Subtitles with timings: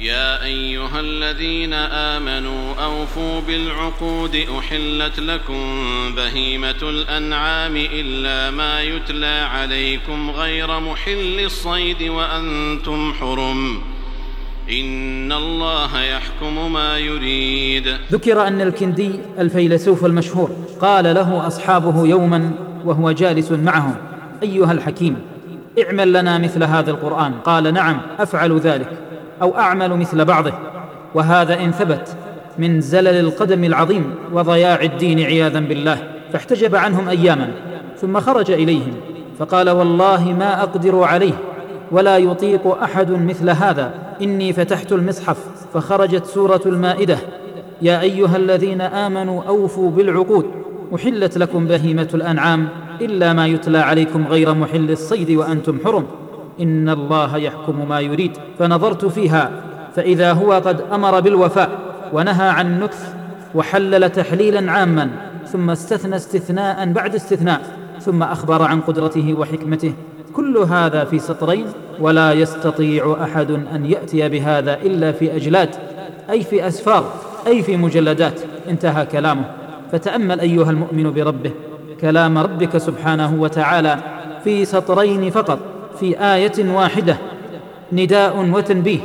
[0.00, 5.64] يا أيها الذين آمنوا أوفوا بالعقود أحلت لكم
[6.16, 13.80] بهيمة الأنعام إلا ما يتلى عليكم غير محل الصيد وأنتم حرم.
[14.70, 17.96] إن الله يحكم ما يريد.
[18.12, 22.50] ذكر أن الكندي الفيلسوف المشهور قال له أصحابه يوما
[22.84, 23.96] وهو جالس معهم
[24.42, 25.16] أيها الحكيم
[25.84, 27.32] اعمل لنا مثل هذا القرآن.
[27.32, 29.09] قال نعم أفعل ذلك.
[29.42, 30.52] أو أعمل مثل بعضه.
[31.14, 32.16] وهذا إن ثبت
[32.58, 35.98] من زلل القدم العظيم وضياع الدين عياذا بالله.
[36.32, 37.50] فاحتجب عنهم أياما
[37.96, 38.92] ثم خرج إليهم.
[39.38, 41.32] فقال والله ما أقدر عليه
[41.90, 43.94] ولا يطيق أحد مثل هذا.
[44.22, 45.38] إني فتحت المصحف
[45.74, 47.18] فخرجت سورة المائدة.
[47.82, 50.46] يا أيها الذين آمنوا أوفوا بالعقود.
[50.94, 52.68] أحلت لكم بهيمة الأنعام
[53.00, 56.06] إلا ما يتلى عليكم غير محل الصيد وأنتم حرم.
[56.60, 59.50] إن الله يحكم ما يريد فنظرت فيها
[59.96, 61.70] فإذا هو قد أمر بالوفاء
[62.12, 63.14] ونهى عن نكث
[63.54, 65.10] وحلل تحليلا عاما
[65.46, 67.60] ثم استثنى استثناء بعد استثناء
[68.00, 69.92] ثم أخبر عن قدرته وحكمته.
[70.32, 71.66] كل هذا في سطرين
[72.00, 75.68] ولا يستطيع أحد أن يأتي بهذا إلا في أجلاد
[76.30, 77.04] أي في أسفار
[77.46, 78.40] أي في مجلدات.
[78.68, 79.44] انتهى كلامه.
[79.92, 81.52] فتأمل أيها المؤمن بربه
[82.00, 83.98] كلام ربك سبحانه وتعالى
[84.44, 85.58] في سطرين فقط.
[86.00, 87.16] في آية واحدة
[87.92, 89.00] نداء وتنبيه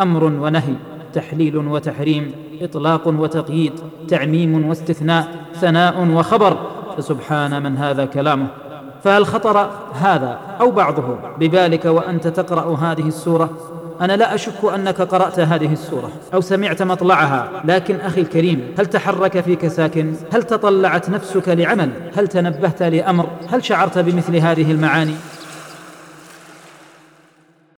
[0.00, 0.74] أمر ونهي
[1.12, 3.72] تحليل وتحريم إطلاق وتقييد
[4.08, 6.56] تعميم واستثناء ثناء وخبر
[6.96, 8.46] فسبحان من هذا كلامه.
[9.04, 13.50] فهل خطر هذا أو بعضه ببالك وأنت تقرأ هذه السورة؟
[14.00, 19.40] أنا لا أشك أنك قرأت هذه السورة أو سمعت مطلعها لكن أخي الكريم هل تحرك
[19.40, 25.14] فيك ساكن؟ هل تطلعت نفسك لعمل؟ هل تنبهت لأمر؟ هل شعرت بمثل هذه المعاني؟